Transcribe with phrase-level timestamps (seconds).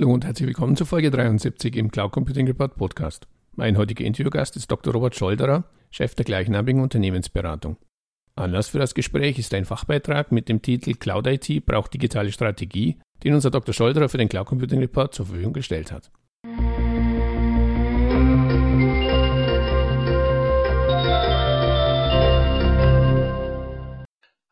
[0.00, 3.28] Hallo und herzlich willkommen zur Folge 73 im Cloud Computing Report Podcast.
[3.54, 4.94] Mein heutiger Interviewgast ist Dr.
[4.94, 7.76] Robert Scholderer, Chef der gleichnamigen Unternehmensberatung.
[8.34, 12.98] Anlass für das Gespräch ist ein Fachbeitrag mit dem Titel Cloud IT braucht digitale Strategie,
[13.22, 13.74] den unser Dr.
[13.74, 16.10] Scholderer für den Cloud Computing Report zur Verfügung gestellt hat.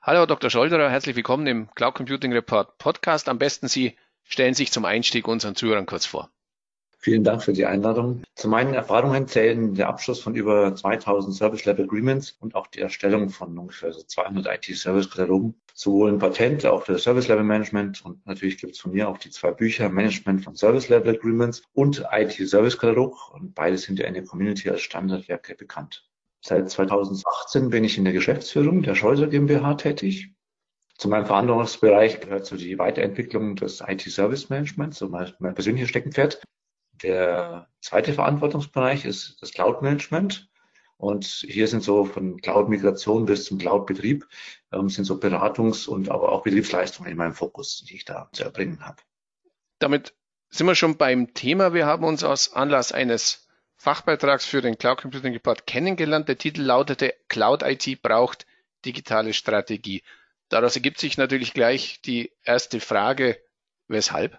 [0.03, 0.51] Hallo Dr.
[0.51, 3.31] Scholderer, herzlich willkommen im Cloud Computing Report Podcast.
[3.31, 3.97] Am besten Sie
[4.29, 6.31] stellen sich zum Einstieg unseren Zuhörern kurz vor.
[7.01, 8.25] Vielen Dank für die Einladung.
[8.35, 12.81] Zu meinen Erfahrungen zählen der Abschluss von über 2000 Service Level Agreements und auch die
[12.81, 18.59] Erstellung von ungefähr 200 IT-Service-Katalogen, sowohl ein Patent, auch für Service Level Management und natürlich
[18.59, 23.33] gibt es von mir auch die zwei Bücher Management von Service Level Agreements und IT-Service-Katalog
[23.33, 26.05] und beide sind ja in der Community als Standardwerke bekannt.
[26.41, 30.35] Seit 2018 bin ich in der Geschäftsführung der Scholzer GmbH tätig
[30.99, 36.43] zu meinem Verantwortungsbereich gehört so die Weiterentwicklung des IT-Service Managements, so mein, mein persönliches Steckenpferd.
[37.03, 40.49] Der zweite Verantwortungsbereich ist das Cloud-Management.
[40.97, 44.27] Und hier sind so von Cloud-Migration bis zum Cloud-Betrieb
[44.73, 48.43] ähm, sind so Beratungs- und aber auch Betriebsleistungen in meinem Fokus, die ich da zu
[48.43, 49.01] erbringen habe.
[49.79, 50.15] Damit
[50.51, 51.73] sind wir schon beim Thema.
[51.73, 53.47] Wir haben uns aus Anlass eines
[53.77, 56.29] Fachbeitrags für den Cloud Computing Report kennengelernt.
[56.29, 58.45] Der Titel lautete Cloud IT braucht
[58.85, 60.03] digitale Strategie.
[60.49, 63.39] Daraus ergibt sich natürlich gleich die erste Frage,
[63.87, 64.39] weshalb?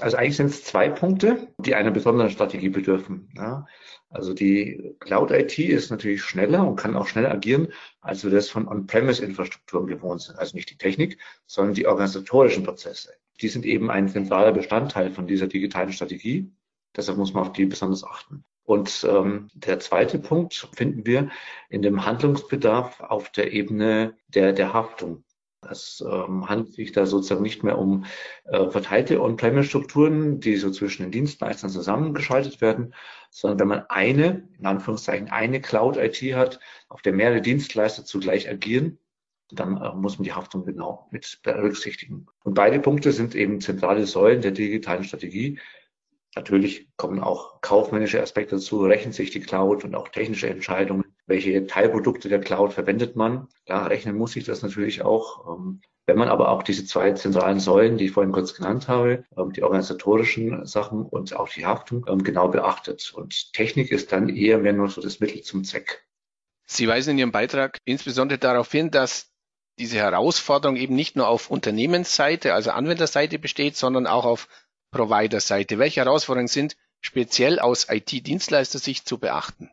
[0.00, 3.30] Also eigentlich sind es zwei Punkte, die einer besonderen Strategie bedürfen.
[3.36, 3.66] Ja.
[4.08, 8.66] Also die Cloud-IT ist natürlich schneller und kann auch schneller agieren, als wir das von
[8.66, 10.36] On-Premise-Infrastrukturen gewohnt sind.
[10.38, 13.12] Also nicht die Technik, sondern die organisatorischen Prozesse.
[13.40, 16.52] Die sind eben ein zentraler Bestandteil von dieser digitalen Strategie.
[16.96, 18.44] Deshalb muss man auf die besonders achten.
[18.64, 21.30] Und ähm, der zweite Punkt finden wir
[21.68, 25.24] in dem Handlungsbedarf auf der Ebene der, der Haftung.
[25.70, 28.04] Es ähm, handelt sich da sozusagen nicht mehr um
[28.44, 32.94] äh, verteilte On-Premise-Strukturen, die so zwischen den Dienstleistern zusammengeschaltet werden,
[33.30, 38.98] sondern wenn man eine, in Anführungszeichen, eine Cloud-IT hat, auf der mehrere Dienstleister zugleich agieren,
[39.50, 42.26] dann äh, muss man die Haftung genau mit berücksichtigen.
[42.44, 45.58] Und beide Punkte sind eben zentrale Säulen der digitalen Strategie,
[46.36, 51.04] Natürlich kommen auch kaufmännische Aspekte dazu, rechnet sich die Cloud und auch technische Entscheidungen.
[51.26, 53.48] Welche Teilprodukte der Cloud verwendet man?
[53.66, 55.56] Klar, rechnen muss ich das natürlich auch.
[55.56, 59.24] Ähm, wenn man aber auch diese zwei zentralen Säulen, die ich vorhin kurz genannt habe,
[59.38, 63.12] ähm, die organisatorischen Sachen und auch die Haftung, ähm, genau beachtet.
[63.14, 66.04] Und Technik ist dann eher mehr nur so das Mittel zum Zweck.
[66.66, 69.30] Sie weisen in Ihrem Beitrag insbesondere darauf hin, dass
[69.78, 74.48] diese Herausforderung eben nicht nur auf Unternehmensseite, also Anwenderseite besteht, sondern auch auf
[74.94, 75.78] Provider-Seite.
[75.78, 79.70] Welche Herausforderungen sind speziell aus IT-Dienstleister-Sicht zu beachten?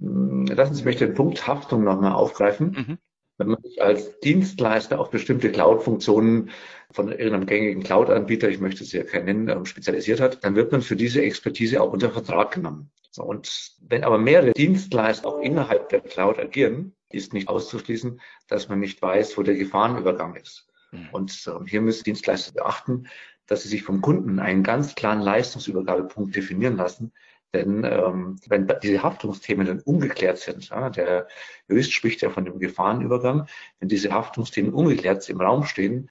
[0.00, 2.70] Lassen Sie mich den Punkt Haftung nochmal aufgreifen.
[2.70, 2.98] Mhm.
[3.38, 6.50] Wenn man sich als Dienstleister auf bestimmte Cloud-Funktionen
[6.90, 10.72] von irgendeinem gängigen Cloud-Anbieter, ich möchte es ja keinen nennen, ähm, spezialisiert hat, dann wird
[10.72, 12.90] man für diese Expertise auch unter Vertrag genommen.
[13.10, 18.68] So, und wenn aber mehrere Dienstleister auch innerhalb der Cloud agieren, ist nicht auszuschließen, dass
[18.68, 20.68] man nicht weiß, wo der Gefahrenübergang ist.
[20.90, 21.08] Mhm.
[21.12, 23.08] Und ähm, hier müssen Dienstleister beachten,
[23.48, 27.12] dass sie sich vom Kunden einen ganz klaren Leistungsübergabepunkt definieren lassen.
[27.54, 31.26] Denn ähm, wenn diese Haftungsthemen dann ungeklärt sind, ja, der
[31.66, 33.48] Jurist spricht ja von dem Gefahrenübergang,
[33.80, 36.10] wenn diese Haftungsthemen ungeklärt im Raum stehen,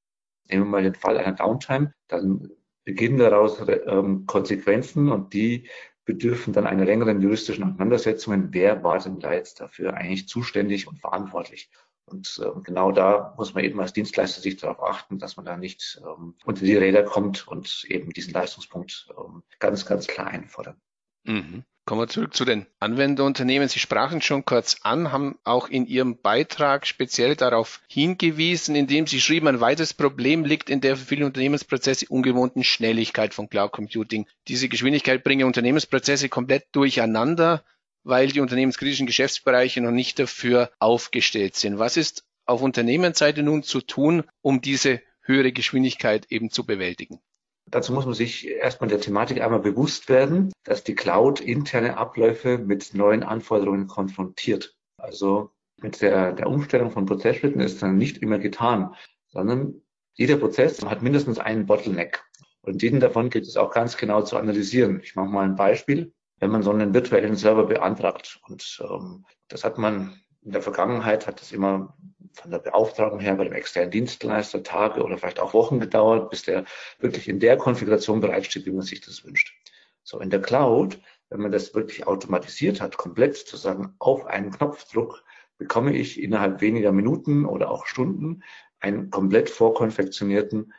[0.49, 2.49] nehmen wir mal den Fall einer Downtime, dann
[2.83, 5.69] beginnen daraus ähm, Konsequenzen und die
[6.05, 8.47] bedürfen dann einer längeren juristischen Auseinandersetzungen.
[8.51, 11.69] Wer war denn da jetzt dafür eigentlich zuständig und verantwortlich?
[12.07, 15.57] Und äh, genau da muss man eben als Dienstleister sich darauf achten, dass man da
[15.57, 20.79] nicht ähm, unter die Räder kommt und eben diesen Leistungspunkt ähm, ganz, ganz klar einfordern.
[21.25, 21.63] Mhm.
[21.85, 23.69] Kommen wir zurück zu den Anwenderunternehmen.
[23.69, 29.21] Sie sprachen schon kurz an, haben auch in Ihrem Beitrag speziell darauf hingewiesen, indem Sie
[29.21, 34.27] schrieben, ein weiteres Problem liegt in der für viele Unternehmensprozesse ungewohnten Schnelligkeit von Cloud Computing.
[34.49, 37.63] Diese Geschwindigkeit bringe Unternehmensprozesse komplett durcheinander
[38.07, 41.77] weil die unternehmenskritischen Geschäftsbereiche noch nicht dafür aufgestellt sind.
[41.77, 47.19] Was ist auf Unternehmensseite nun zu tun, um diese höhere Geschwindigkeit eben zu bewältigen?
[47.69, 52.57] Dazu muss man sich erstmal der Thematik einmal bewusst werden, dass die Cloud interne Abläufe
[52.57, 54.77] mit neuen Anforderungen konfrontiert.
[54.97, 58.95] Also mit der, der Umstellung von Prozessschritten ist dann nicht immer getan,
[59.27, 59.81] sondern
[60.13, 62.23] jeder Prozess hat mindestens einen Bottleneck.
[62.61, 65.01] Und jeden davon gilt es auch ganz genau zu analysieren.
[65.03, 68.39] Ich mache mal ein Beispiel wenn man so einen virtuellen Server beantragt.
[68.47, 71.97] Und ähm, das hat man in der Vergangenheit, hat das immer
[72.33, 76.43] von der Beauftragung her bei dem externen Dienstleister Tage oder vielleicht auch Wochen gedauert, bis
[76.43, 76.65] der
[76.99, 79.53] wirklich in der Konfiguration bereitsteht, wie man sich das wünscht.
[80.03, 80.99] So in der Cloud,
[81.29, 85.23] wenn man das wirklich automatisiert hat, komplett sozusagen auf einen Knopfdruck,
[85.57, 88.43] bekomme ich innerhalb weniger Minuten oder auch Stunden
[88.79, 90.71] einen komplett vorkonfektionierten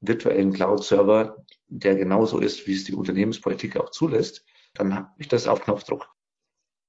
[0.00, 4.44] virtuellen Cloud-Server, der genauso ist, wie es die Unternehmenspolitik auch zulässt,
[4.74, 6.08] dann habe ich das auf Knopfdruck.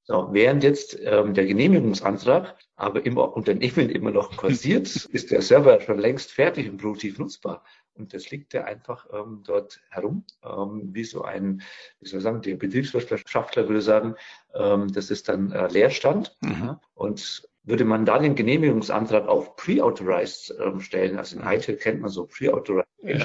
[0.06, 5.80] So, während jetzt ähm, der Genehmigungsantrag aber im Unternehmen immer noch kursiert, ist der Server
[5.80, 7.64] schon längst fertig und produktiv nutzbar.
[7.94, 11.62] Und das liegt ja einfach ähm, dort herum, ähm, wie so ein,
[12.00, 14.16] wie soll ich sagen, der Betriebswirtschaftler würde sagen,
[14.54, 16.36] ähm, das ist dann äh, Leerstand.
[16.42, 16.80] Mhm.
[16.96, 22.10] Und würde man da den Genehmigungsantrag auf Pre-Authorized ähm, stellen, also in ITIL kennt man
[22.10, 23.24] so Pre-Authorized ja.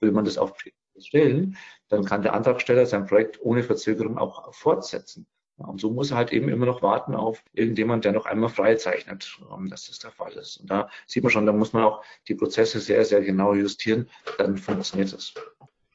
[0.00, 1.56] würde man das auf Pre stellen,
[1.88, 5.26] dann kann der Antragsteller sein Projekt ohne Verzögerung auch fortsetzen.
[5.56, 9.38] Und so muss er halt eben immer noch warten auf irgendjemand, der noch einmal freizeichnet,
[9.70, 10.56] dass das der Fall ist.
[10.56, 14.08] Und da sieht man schon, da muss man auch die Prozesse sehr, sehr genau justieren,
[14.38, 15.34] dann funktioniert es.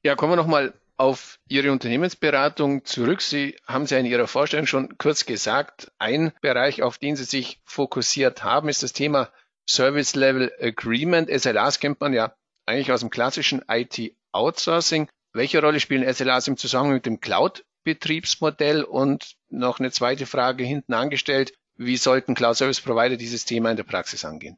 [0.02, 3.22] Ja, kommen wir nochmal auf Ihre Unternehmensberatung zurück.
[3.22, 5.92] Sie haben es ja in Ihrer Vorstellung schon kurz gesagt.
[5.98, 9.30] Ein Bereich, auf den Sie sich fokussiert haben, ist das Thema
[9.68, 11.30] Service Level Agreement.
[11.30, 12.34] SLAs kennt man ja
[12.66, 15.10] eigentlich aus dem klassischen IT Outsourcing.
[15.40, 18.84] Welche Rolle spielen SLAs im Zusammenhang mit dem Cloud Betriebsmodell?
[18.84, 21.54] Und noch eine zweite Frage hinten angestellt.
[21.78, 24.58] Wie sollten Cloud Service Provider dieses Thema in der Praxis angehen?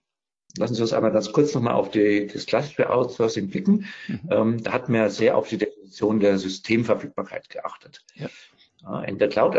[0.58, 3.86] Lassen Sie uns einmal ganz kurz nochmal auf die, das klassische Outsourcing blicken.
[4.08, 4.30] Mhm.
[4.32, 8.04] Ähm, da hat man ja sehr auf die Definition der Systemverfügbarkeit geachtet.
[8.16, 9.04] Ja.
[9.04, 9.56] In der Cloud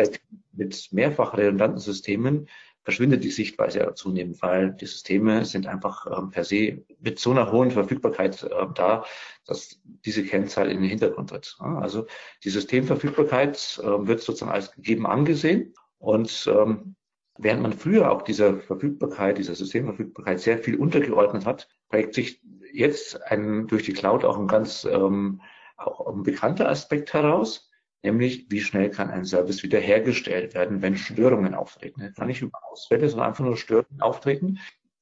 [0.51, 2.49] mit mehrfach redundanten Systemen
[2.84, 7.31] verschwindet die Sichtweise ja zunehmend, weil die Systeme sind einfach ähm, per se mit so
[7.31, 9.05] einer hohen Verfügbarkeit äh, da,
[9.46, 11.56] dass diese Kennzahl in den Hintergrund tritt.
[11.61, 12.06] Ja, also
[12.44, 16.96] die Systemverfügbarkeit äh, wird sozusagen als gegeben angesehen und ähm,
[17.38, 22.43] während man früher auch dieser Verfügbarkeit, dieser Systemverfügbarkeit sehr viel untergeordnet hat, prägt sich
[22.73, 25.40] jetzt ein, durch die Cloud auch ein ganz ähm,
[25.76, 27.70] auch ein bekannter Aspekt heraus,
[28.03, 32.01] nämlich wie schnell kann ein Service wiederhergestellt werden, wenn Störungen auftreten.
[32.01, 34.59] Das kann nicht über Ausfälle, sondern einfach nur Störungen auftreten.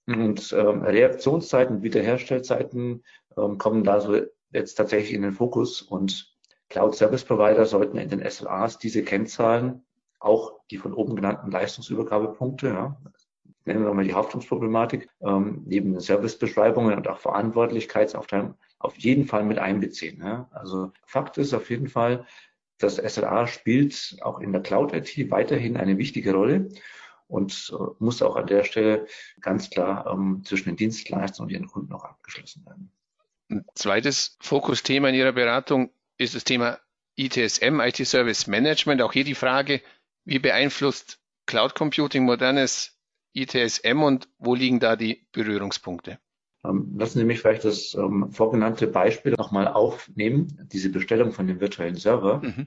[0.07, 3.05] Und ähm, Reaktionszeiten, Wiederherstellzeiten
[3.37, 4.21] ähm, kommen da so
[4.53, 6.37] jetzt tatsächlich in den Fokus und
[6.69, 9.85] Cloud Service Provider sollten in den SLAs diese Kennzahlen,
[10.19, 12.97] auch die von oben genannten Leistungsübergabepunkte, ja,
[13.65, 19.45] nennen wir nochmal die Haftungsproblematik, ähm, neben den Servicebeschreibungen und auch Verantwortlichkeitsaufteilung auf jeden Fall
[19.45, 20.23] mit einbeziehen.
[20.23, 20.49] Ja.
[20.53, 22.25] Also Fakt ist auf jeden Fall,
[22.83, 26.69] das SLA spielt auch in der Cloud-IT weiterhin eine wichtige Rolle
[27.29, 29.07] und äh, muss auch an der Stelle
[29.41, 32.93] ganz klar ähm, zwischen den Dienstleistern und ihren Kunden auch abgeschlossen werden.
[33.49, 36.79] Ein zweites Fokusthema in Ihrer Beratung ist das Thema
[37.17, 39.03] ITSM, IT Service Management.
[39.03, 39.81] Auch hier die Frage,
[40.25, 42.99] wie beeinflusst Cloud Computing modernes
[43.33, 46.19] ITSM und wo liegen da die Berührungspunkte?
[46.65, 51.61] Ähm, lassen Sie mich vielleicht das ähm, vorgenannte Beispiel nochmal aufnehmen, diese Bestellung von dem
[51.61, 52.43] virtuellen Server.
[52.43, 52.67] Mhm.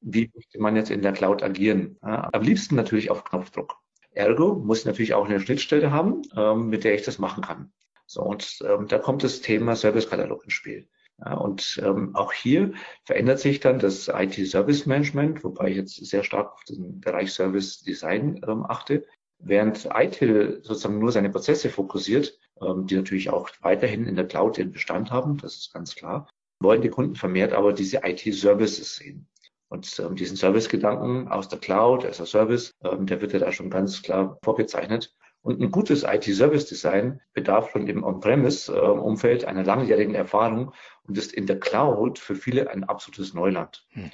[0.00, 1.96] Wie möchte man jetzt in der Cloud agieren?
[2.02, 3.76] Ja, am liebsten natürlich auf Knopfdruck.
[4.12, 7.72] Ergo muss ich natürlich auch eine Schnittstelle haben, ähm, mit der ich das machen kann.
[8.06, 10.88] So, und ähm, da kommt das Thema Service-Katalog ins Spiel.
[11.18, 12.72] Ja, und ähm, auch hier
[13.04, 17.82] verändert sich dann das IT-Service Management, wobei ich jetzt sehr stark auf den Bereich Service
[17.82, 19.06] Design ähm, achte.
[19.38, 24.56] Während ITIL sozusagen nur seine Prozesse fokussiert, ähm, die natürlich auch weiterhin in der Cloud
[24.56, 26.28] den Bestand haben, das ist ganz klar,
[26.60, 29.28] wollen die Kunden vermehrt aber diese IT-Services sehen.
[29.68, 33.70] Und ähm, diesen Service-Gedanken aus der Cloud, as Service, ähm, der wird ja da schon
[33.70, 35.12] ganz klar vorgezeichnet.
[35.42, 41.60] Und ein gutes IT-Service-Design bedarf schon im On-Premise-Umfeld einer langjährigen Erfahrung und ist in der
[41.60, 43.86] Cloud für viele ein absolutes Neuland.
[43.92, 44.10] Mhm.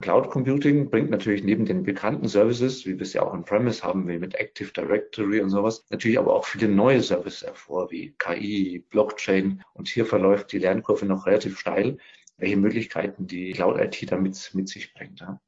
[0.00, 4.08] Cloud Computing bringt natürlich neben den bekannten Services, wie wir es ja auch on-premise haben,
[4.08, 8.84] wie mit Active Directory und sowas, natürlich aber auch viele neue Services hervor, wie KI,
[8.88, 9.62] Blockchain.
[9.74, 11.98] Und hier verläuft die Lernkurve noch relativ steil,
[12.38, 15.20] welche Möglichkeiten die Cloud IT damit mit sich bringt.
[15.20, 15.38] Ja.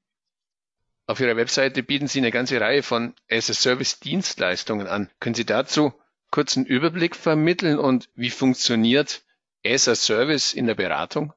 [1.07, 5.09] Auf Ihrer Webseite bieten Sie eine ganze Reihe von as-a-Service-Dienstleistungen an.
[5.19, 5.95] Können Sie dazu
[6.31, 9.25] kurz einen Überblick vermitteln und wie funktioniert
[9.65, 11.33] as-a-Service in der Beratung?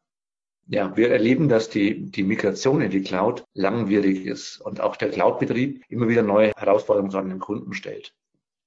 [0.67, 5.09] Ja, wir erleben, dass die, die Migration in die Cloud langwierig ist und auch der
[5.09, 8.15] Cloud-Betrieb immer wieder neue Herausforderungen an den Kunden stellt.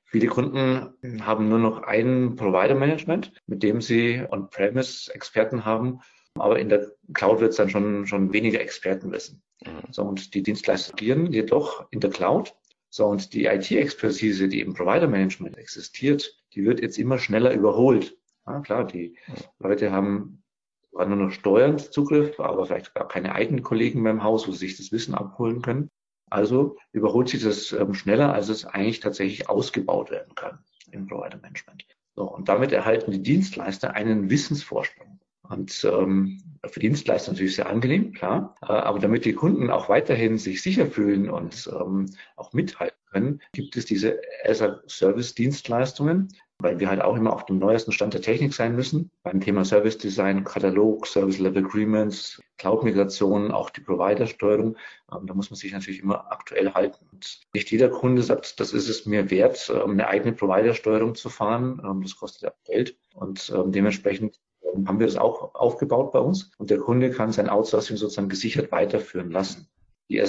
[0.04, 6.00] Viele Kunden haben nur noch ein Provider-Management, mit dem sie On-Premise-Experten haben,
[6.34, 9.42] aber in der Cloud wird es dann schon, schon weniger Experten wissen.
[9.64, 9.82] Mhm.
[9.90, 12.54] So, und die Dienstleister agieren jedoch in der Cloud.
[12.90, 18.16] So, und die IT-Expertise, die im Provider-Management existiert, die wird jetzt immer schneller überholt.
[18.46, 19.34] Ja, klar, die mhm.
[19.58, 20.42] Leute haben
[20.92, 24.52] war nur noch steuernd Zugriff, aber vielleicht gar keine eigenen Kollegen mehr im Haus, wo
[24.52, 25.90] sie sich das Wissen abholen können.
[26.30, 30.58] Also überholt sich das ähm, schneller, als es eigentlich tatsächlich ausgebaut werden kann
[30.90, 31.86] im Provider Management.
[32.16, 35.20] So, und damit erhalten die Dienstleister einen Wissensvorsprung.
[35.42, 38.54] Und ähm, für Dienstleister natürlich sehr angenehm, klar.
[38.60, 43.40] Äh, aber damit die Kunden auch weiterhin sich sicher fühlen und ähm, auch mithalten können,
[43.52, 46.28] gibt es diese Azure Service Dienstleistungen,
[46.60, 49.10] weil wir halt auch immer auf dem neuesten Stand der Technik sein müssen.
[49.22, 54.76] Beim Thema Service Design, Katalog, Service Level Agreements, Cloud-Migration, auch die Provider-Steuerung.
[55.12, 57.06] Ähm, da muss man sich natürlich immer aktuell halten.
[57.12, 61.28] Und nicht jeder Kunde sagt, das ist es mir wert, ähm, eine eigene Provider-Steuerung zu
[61.28, 61.80] fahren.
[61.84, 62.96] Ähm, das kostet ja Geld.
[63.14, 64.38] Und dementsprechend
[64.86, 66.52] haben wir das auch aufgebaut bei uns.
[66.58, 69.68] Und der Kunde kann sein Outsourcing sozusagen gesichert weiterführen lassen.
[70.08, 70.22] Die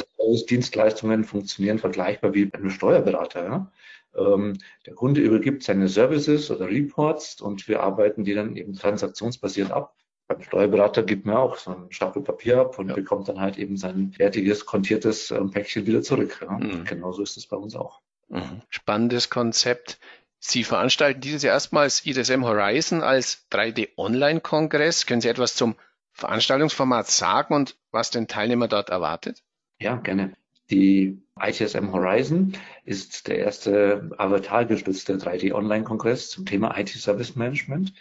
[0.49, 3.43] Dienstleistungen funktionieren vergleichbar wie bei einem Steuerberater.
[3.43, 3.71] Ja?
[4.19, 9.71] Ähm, der Kunde übergibt seine Services oder Reports und wir arbeiten die dann eben transaktionsbasiert
[9.71, 9.95] ab.
[10.27, 12.95] Beim Steuerberater gibt man auch so einen Stapel Papier ab und ja.
[12.95, 16.39] bekommt dann halt eben sein fertiges, kontiertes ähm, Päckchen wieder zurück.
[16.41, 16.51] Ja?
[16.51, 16.85] Mhm.
[16.85, 18.01] Genauso ist es bei uns auch.
[18.27, 18.61] Mhm.
[18.69, 19.99] Spannendes Konzept.
[20.37, 25.05] Sie veranstalten dieses Jahr erstmals IDSM Horizon als 3D-Online-Kongress.
[25.05, 25.75] Können Sie etwas zum
[26.13, 29.41] Veranstaltungsformat sagen und was den Teilnehmer dort erwartet?
[29.79, 30.33] Ja, gerne.
[30.71, 32.53] Die ITSM Horizon
[32.85, 37.93] ist der erste avatargestützte 3D-Online-Kongress zum Thema IT-Service Management.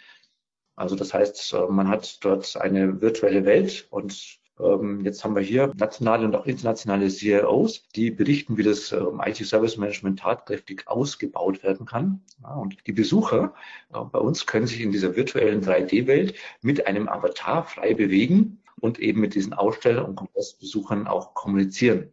[0.75, 5.41] Also das heißt, äh, man hat dort eine virtuelle Welt und ähm, jetzt haben wir
[5.41, 11.63] hier nationale und auch internationale CIOs, die berichten, wie das ähm, IT-Service Management tatkräftig ausgebaut
[11.63, 12.21] werden kann.
[12.55, 13.53] und die Besucher
[13.93, 18.99] äh, bei uns können sich in dieser virtuellen 3D-Welt mit einem Avatar frei bewegen und
[18.99, 22.11] eben mit diesen Aussteller- und Kongressbesuchern auch kommunizieren.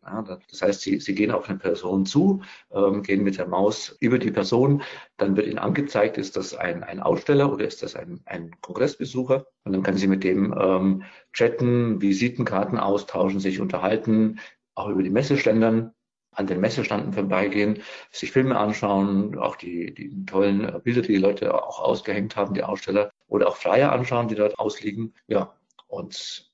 [0.50, 2.42] Das heißt, sie, sie gehen auf eine Person zu,
[2.72, 4.82] ähm, gehen mit der Maus über die Person,
[5.16, 9.46] dann wird ihnen angezeigt, ist das ein, ein Aussteller oder ist das ein, ein Kongressbesucher?
[9.64, 14.38] Und dann können sie mit dem ähm, chatten, Visitenkarten austauschen, sich unterhalten,
[14.74, 15.92] auch über die Messeständern
[16.36, 17.82] an den Messestanden vorbeigehen,
[18.12, 22.62] sich Filme anschauen, auch die, die tollen Bilder, die die Leute auch ausgehängt haben, die
[22.62, 25.14] Aussteller, oder auch Flyer anschauen, die dort ausliegen.
[25.26, 25.54] Ja,
[25.88, 26.45] und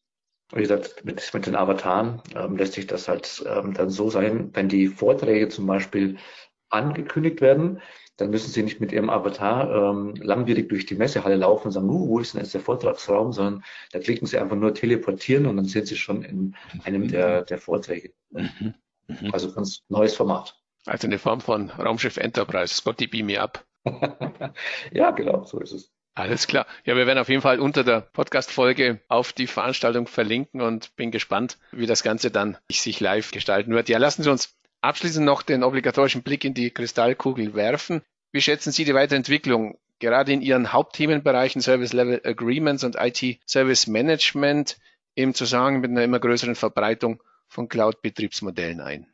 [0.55, 4.51] wie gesagt, mit, mit den Avataren ähm, lässt sich das halt ähm, dann so sein,
[4.53, 6.19] wenn die Vorträge zum Beispiel
[6.69, 7.81] angekündigt werden,
[8.17, 11.89] dann müssen Sie nicht mit Ihrem Avatar ähm, langwierig durch die Messehalle laufen und sagen,
[11.89, 15.57] uh, wo ist denn jetzt der Vortragsraum, sondern da klicken Sie einfach nur teleportieren und
[15.57, 16.55] dann sind Sie schon in
[16.85, 18.13] einem der, der Vorträge.
[18.31, 18.75] Mhm.
[19.09, 19.33] Mhm.
[19.33, 20.59] Also ganz neues Format.
[20.87, 22.75] Also eine Form von Raumschiff Enterprise.
[22.75, 23.65] Scotty, beam me up.
[24.93, 25.93] ja, genau, so ist es.
[26.15, 26.67] Alles klar.
[26.85, 31.11] Ja, wir werden auf jeden Fall unter der Podcast-Folge auf die Veranstaltung verlinken und bin
[31.11, 33.89] gespannt, wie das Ganze dann sich live gestalten wird.
[33.89, 38.03] Ja, lassen Sie uns abschließend noch den obligatorischen Blick in die Kristallkugel werfen.
[38.31, 43.87] Wie schätzen Sie die Weiterentwicklung gerade in Ihren Hauptthemenbereichen Service Level Agreements und IT Service
[43.87, 44.77] Management
[45.15, 49.12] im Zusammenhang mit einer immer größeren Verbreitung von Cloud-Betriebsmodellen ein?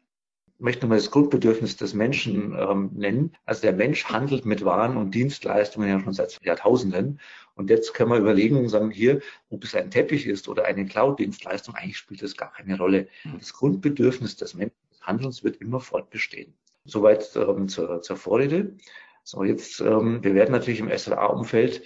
[0.58, 3.32] Möchte mal das Grundbedürfnis des Menschen ähm, nennen.
[3.44, 7.20] Also der Mensch handelt mit Waren und Dienstleistungen ja schon seit Jahrtausenden.
[7.54, 10.86] Und jetzt können wir überlegen und sagen, hier, ob es ein Teppich ist oder eine
[10.86, 13.08] Cloud-Dienstleistung, eigentlich spielt das gar keine Rolle.
[13.24, 13.38] Mhm.
[13.38, 16.54] Das Grundbedürfnis des Menschen des Handelns wird immer fortbestehen.
[16.84, 18.76] Soweit ähm, zur, zur Vorrede.
[19.22, 21.82] So, jetzt, ähm, wir werden natürlich im SLA-Umfeld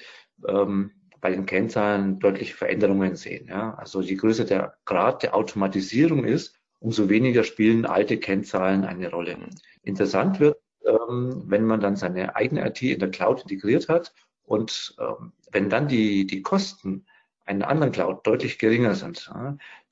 [0.46, 3.48] ähm, bei den Kennzahlen deutliche Veränderungen sehen.
[3.48, 3.74] Ja?
[3.74, 9.38] Also je größer der Grad der Automatisierung ist, umso weniger spielen alte Kennzahlen eine Rolle.
[9.82, 14.12] Interessant wird, ähm, wenn man dann seine eigene IT in der Cloud integriert hat
[14.44, 17.06] und ähm, wenn dann die, die Kosten
[17.44, 19.30] einer anderen Cloud deutlich geringer sind,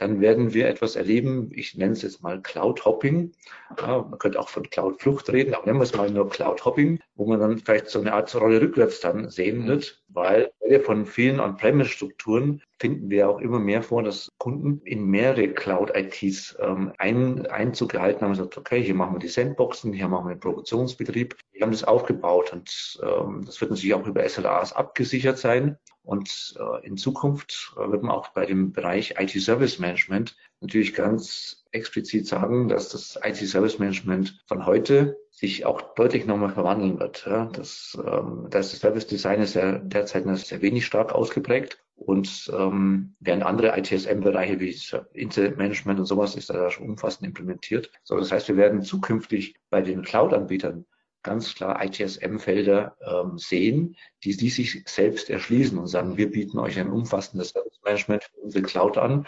[0.01, 3.33] dann werden wir etwas erleben, ich nenne es jetzt mal Cloud Hopping.
[3.77, 7.01] man könnte auch von Cloud Flucht reden, aber nennen wir es mal nur Cloud Hopping,
[7.17, 10.51] wo man dann vielleicht so eine Art Rolle rückwärts dann sehen wird, weil
[10.85, 16.93] von vielen On-Premise-Strukturen finden wir auch immer mehr vor, dass Kunden in mehrere Cloud-ITs ähm,
[16.97, 20.35] ein, Einzug gehalten haben und gesagt, okay, hier machen wir die Sandboxen, hier machen wir
[20.35, 21.37] den Produktionsbetrieb.
[21.53, 25.77] Wir haben das aufgebaut und ähm, das wird natürlich auch über SLAs abgesichert sein.
[26.03, 31.65] Und äh, in Zukunft äh, wird man auch bei dem Bereich IT-Service Management natürlich ganz
[31.73, 37.27] explizit sagen, dass das IT-Service Management von heute sich auch deutlich nochmal verwandeln wird.
[37.27, 41.83] Das, ähm, das Service Design ist ja derzeit noch sehr wenig stark ausgeprägt.
[41.97, 44.75] Und ähm, während andere ITSM-Bereiche wie
[45.13, 47.91] Incident Management und sowas ist da schon umfassend implementiert.
[48.05, 50.87] So, das heißt, wir werden zukünftig bei den Cloud-Anbietern
[51.23, 56.79] ganz klar ITSM-Felder ähm, sehen, die, die sich selbst erschließen und sagen, wir bieten euch
[56.79, 59.27] ein umfassendes Service Management für unsere Cloud an.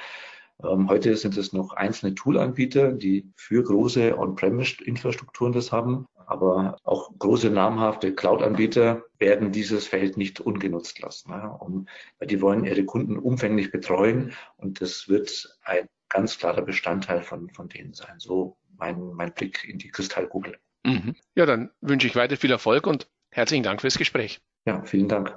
[0.64, 6.06] Ähm, heute sind es noch einzelne Tool-Anbieter, die für große On-Premise-Infrastrukturen das haben.
[6.26, 11.30] Aber auch große namhafte Cloud-Anbieter werden dieses Feld nicht ungenutzt lassen.
[11.30, 11.86] Ja, um,
[12.18, 17.50] weil die wollen ihre Kunden umfänglich betreuen und das wird ein ganz klarer Bestandteil von,
[17.50, 18.18] von denen sein.
[18.18, 20.58] So mein, mein Blick in die Kristallkugel.
[20.84, 21.14] Mhm.
[21.34, 24.40] Ja, dann wünsche ich weiter viel Erfolg und herzlichen Dank fürs Gespräch.
[24.66, 25.36] Ja, vielen Dank.